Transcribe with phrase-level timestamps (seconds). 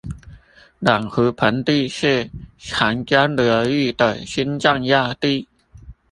[0.79, 5.47] 兩湖盆地是長江流域的心臟要地